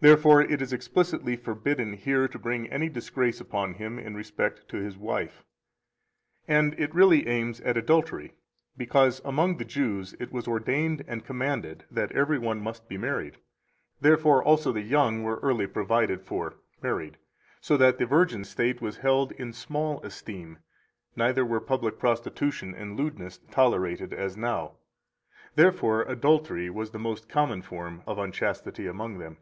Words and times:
Therefore 0.00 0.42
it 0.42 0.60
is 0.60 0.72
explicitly 0.72 1.34
forbidden 1.36 1.92
here 1.94 2.26
to 2.28 2.38
bring 2.38 2.66
any 2.66 2.88
disgrace 2.90 3.40
upon 3.40 3.74
him 3.74 3.96
in 3.98 4.14
respect 4.16 4.68
to 4.68 4.76
his 4.76 4.98
wife. 4.98 5.44
201 6.46 6.72
And 6.72 6.80
it 6.80 6.92
really 6.94 7.26
aims 7.28 7.58
at 7.62 7.76
adultery, 7.78 8.34
because 8.76 9.22
among 9.24 9.56
the 9.56 9.64
Jews 9.64 10.14
it 10.20 10.30
was 10.32 10.46
ordained 10.48 11.04
and 11.08 11.24
commanded 11.24 11.84
that 11.92 12.10
every 12.12 12.38
one 12.40 12.60
must 12.60 12.86
be 12.88 12.98
married. 12.98 13.38
Therefore 14.00 14.42
also 14.42 14.72
the 14.72 14.82
young 14.82 15.22
were 15.22 15.36
early 15.42 15.66
provided 15.68 16.20
for 16.22 16.54
[married], 16.82 17.16
so 17.62 17.76
that 17.78 17.96
the 17.96 18.04
virgin 18.04 18.44
state 18.44 18.82
was 18.82 18.96
held 18.98 19.30
in 19.32 19.52
small 19.54 20.04
esteem, 20.04 20.58
neither 21.16 21.46
were 21.46 21.60
public 21.60 21.98
prostitution 22.00 22.74
and 22.74 22.96
lewdness 22.98 23.38
tolerated 23.50 24.12
(as 24.12 24.36
now). 24.36 24.72
Therefore 25.54 26.02
adultery 26.02 26.68
was 26.68 26.90
the 26.90 26.98
most 26.98 27.28
common 27.28 27.62
form 27.62 28.02
of 28.08 28.18
unchastity 28.18 28.86
among 28.88 29.16
them. 29.18 29.38